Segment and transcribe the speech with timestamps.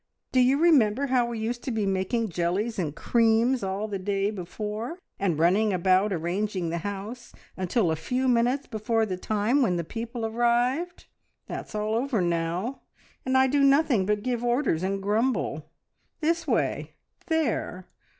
[0.31, 4.31] Do you remember how we used to be making jellies and creams all the day
[4.31, 9.75] before, and running about arranging the house until a few minutes before the time when
[9.75, 11.05] the people arrived?
[11.45, 12.81] That's all over now,
[13.27, 15.69] and I do nothing but give orders and grumble.
[16.19, 16.95] This way!
[17.27, 17.85] There!